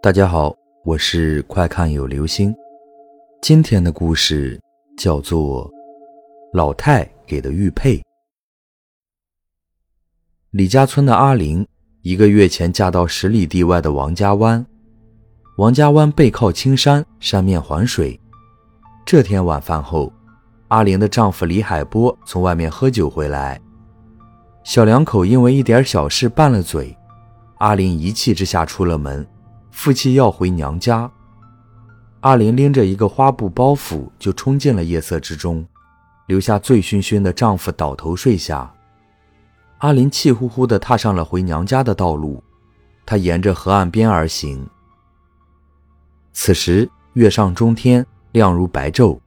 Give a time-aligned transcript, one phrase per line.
[0.00, 2.54] 大家好，我是快看有流星。
[3.42, 4.56] 今天的故事
[4.96, 5.68] 叫做
[6.52, 7.96] 《老太给的玉佩》。
[10.50, 11.66] 李家村的阿玲
[12.02, 14.64] 一个月前嫁到十里地外的王家湾。
[15.56, 18.18] 王家湾背靠青山，山面环水。
[19.04, 20.12] 这天晚饭后，
[20.68, 23.60] 阿玲的丈夫李海波从外面喝酒回来，
[24.62, 26.96] 小两口因为一点小事拌了嘴。
[27.58, 29.26] 阿玲一气之下出了门。
[29.78, 31.08] 负气要回娘家，
[32.22, 35.64] 阿玲拎着一个花布包袱就冲进了夜色之中，
[36.26, 38.74] 留下醉醺醺的丈夫倒头睡下。
[39.78, 42.42] 阿玲气呼呼地踏上了回娘家的道路，
[43.06, 44.68] 她沿着河岸边而行。
[46.32, 49.20] 此时月上中天，亮如白昼。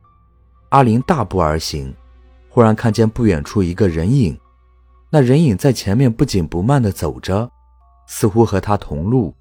[0.68, 1.95] 阿玲大步而行，
[2.50, 4.38] 忽然看见不远处一个人影，
[5.12, 7.50] 那人影在前面不紧不慢地走着，
[8.06, 9.34] 似乎和她同路。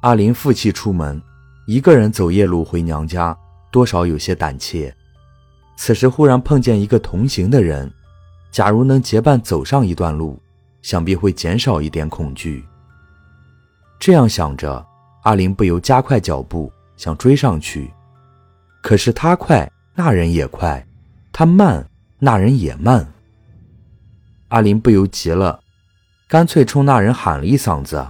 [0.00, 1.20] 阿林负气出门，
[1.66, 3.36] 一个人走夜路回娘家，
[3.72, 4.94] 多少有些胆怯。
[5.76, 7.92] 此时忽然碰见一个同行的人，
[8.50, 10.40] 假如能结伴走上一段路，
[10.82, 12.64] 想必会减少一点恐惧。
[13.98, 14.86] 这样想着，
[15.22, 17.90] 阿林不由加快脚步，想追上去。
[18.82, 20.80] 可是他快，那人也快；
[21.32, 21.84] 他慢，
[22.18, 23.06] 那人也慢。
[24.48, 25.58] 阿林不由急了，
[26.28, 28.06] 干脆冲那人喊了一嗓子：“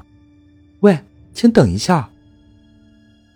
[0.81, 0.99] 喂！”
[1.37, 2.09] 请等一下。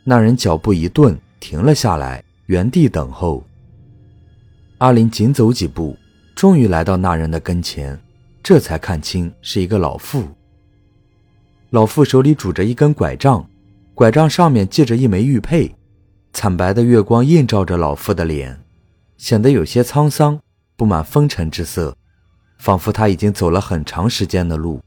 [0.04, 3.44] 那人脚步一顿，停了下来，原地等候。
[4.78, 5.94] 阿林紧走几步，
[6.34, 8.00] 终于来到那人的跟前，
[8.42, 10.24] 这才看清是一个老妇。
[11.68, 13.46] 老妇手里拄着一根拐杖，
[13.92, 15.70] 拐杖上面系着一枚玉佩，
[16.32, 18.58] 惨白的月光映照着老妇的脸，
[19.18, 20.40] 显得有些沧桑，
[20.74, 21.94] 布满风尘之色，
[22.58, 24.80] 仿佛她已经走了很长时间的路。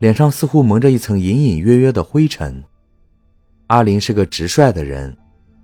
[0.00, 2.64] 脸上似乎蒙着一层隐隐约约的灰尘。
[3.66, 5.14] 阿林是个直率的人，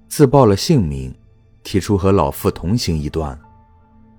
[0.09, 1.13] 自报了姓名，
[1.63, 3.37] 提出和老妇同行一段。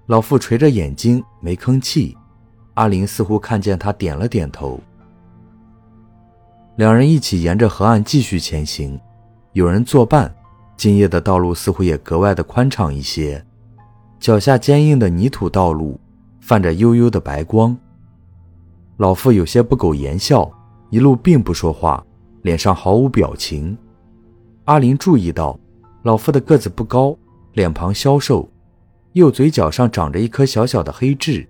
[0.08, 2.18] 老妇垂着眼睛没吭气，
[2.74, 4.80] 阿林似乎看见他点了点头。
[6.78, 9.00] 两人一起沿着河岸继续前行，
[9.54, 10.34] 有人作伴，
[10.76, 13.46] 今夜的道路似乎也格外的宽敞一些。
[14.20, 16.00] 脚下坚硬的泥土道路，
[16.42, 17.78] 泛着幽幽的白光。
[18.98, 20.52] 老妇有些不苟言笑，
[20.90, 22.04] 一路并不说话，
[22.42, 23.78] 脸上毫无表情。
[24.66, 25.58] 阿林注意到，
[26.02, 27.16] 老妇的个子不高，
[27.54, 28.50] 脸庞消瘦，
[29.14, 31.48] 右嘴角上长着一颗小小的黑痣。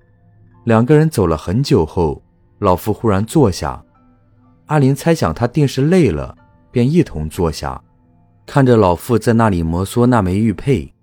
[0.66, 2.22] 两个人走了很久后，
[2.60, 3.82] 老妇忽然坐下。
[4.66, 6.38] 阿林猜想她定是累了，
[6.70, 7.82] 便一同坐下，
[8.46, 10.94] 看着老妇在那里摩挲那枚玉佩。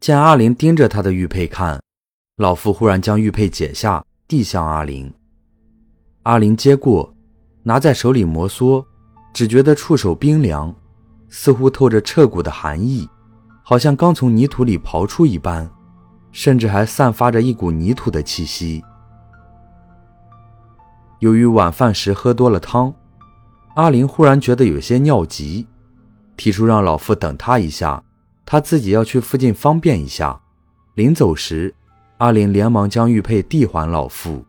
[0.00, 1.80] 见阿林盯着他的玉佩看，
[2.38, 5.08] 老妇忽然将玉佩解下，递向阿林。
[6.24, 7.12] 阿林接过，
[7.64, 8.84] 拿在手里摩挲，
[9.32, 10.72] 只觉得触手冰凉，
[11.28, 13.08] 似乎透着彻骨的寒意，
[13.64, 15.68] 好像刚从泥土里刨出一般，
[16.30, 18.84] 甚至还散发着一股泥土的气息。
[21.18, 22.94] 由于晚饭时喝多了汤，
[23.74, 25.66] 阿林忽然觉得有些尿急，
[26.36, 28.00] 提出让老妇等他一下，
[28.46, 30.40] 他自己要去附近方便一下。
[30.94, 31.74] 临走时，
[32.18, 34.44] 阿林连忙将玉佩递还老妇。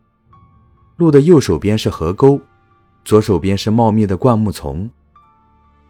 [0.96, 2.40] 路的右手边是河沟，
[3.04, 4.88] 左手边是茂密的灌木丛。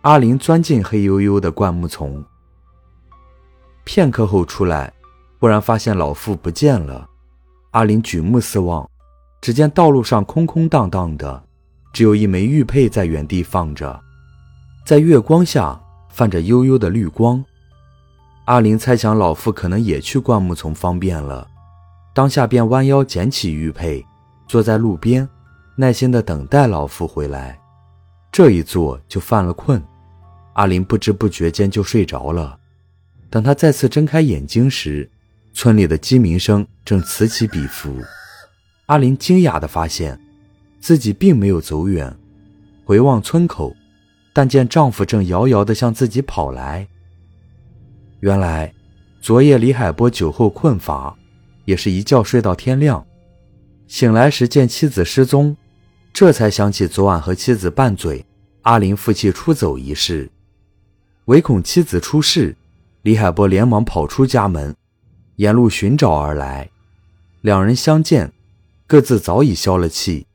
[0.00, 2.25] 阿林钻进黑黝黝的灌木丛，
[3.84, 4.93] 片刻后出来，
[5.38, 7.09] 忽然发现老妇不见了。
[7.72, 8.88] 阿林举目四望，
[9.43, 11.43] 只见道路上空空荡荡的，
[11.93, 14.00] 只有一枚玉佩在原地放着，
[14.87, 15.78] 在月光下
[16.09, 17.44] 泛着幽幽的绿光。
[18.47, 21.47] 阿林猜想老妇可能也去灌木丛方便了，
[22.14, 24.04] 当下便弯腰捡起玉佩。
[24.47, 25.28] 坐在路边，
[25.77, 27.59] 耐心地等待老妇回来。
[28.31, 29.82] 这一坐就犯了困，
[30.55, 32.59] 阿林不知不觉间就睡着了。
[33.31, 35.09] 等他再次睁开眼睛时，
[35.53, 37.97] 村里的鸡鸣声正此起彼伏。
[38.87, 40.21] 阿林惊讶地发现，
[40.81, 42.15] 自己并没有走远。
[42.84, 43.75] 回望村口，
[44.32, 46.87] 但见丈夫正遥遥地向自己跑来。
[48.20, 48.73] 原来，
[49.20, 51.17] 昨夜李海波酒后困乏，
[51.64, 53.05] 也是一觉睡到天亮。
[53.94, 55.56] 醒来时见妻子失踪，
[56.12, 58.26] 这才想起昨晚和妻子拌嘴，
[58.62, 60.29] 阿林负气出走一事，
[61.26, 62.56] 唯恐妻子出事，
[63.02, 64.75] 李海波连忙跑出家门，
[65.37, 66.69] 沿路寻找而来。
[67.43, 68.32] 两人相见，
[68.88, 70.26] 各自早已消了气。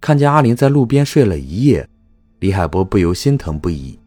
[0.00, 1.86] 看见阿林在路边睡了一夜，
[2.38, 3.98] 李海波不由心疼不已。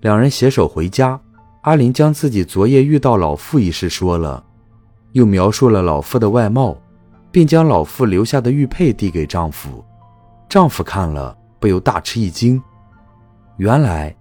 [0.00, 1.20] 两人携手回家，
[1.64, 4.46] 阿林将自己昨夜遇到老妇一事说了。
[5.12, 6.76] 又描述了老妇的外貌，
[7.30, 9.84] 并将老妇留下的玉佩递给丈夫。
[10.48, 12.62] 丈夫看了，不由大吃一惊。
[13.56, 14.14] 原来，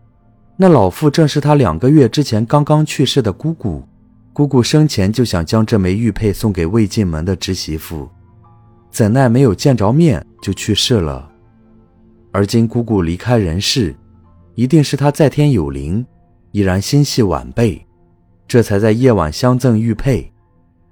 [0.55, 3.83] 那老妇正是他两个月之前刚刚去世的姑姑。
[4.33, 8.07] 姑姑生前就想将这枚玉佩送给未进门的侄媳妇，
[8.89, 11.29] 怎奈没有见着面就去世了。
[12.31, 13.93] 而今姑姑离开人世，
[14.55, 16.05] 一定是她在天有灵，
[16.51, 17.85] 依然心系晚辈，
[18.47, 20.30] 这才在夜晚相赠玉佩，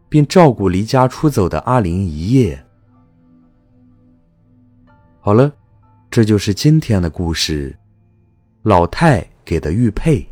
[0.09, 2.61] 并照顾离家出走的阿玲一夜。
[5.21, 5.53] 好了，
[6.09, 7.77] 这就是今天的故事。
[8.63, 10.27] 老太给的玉佩。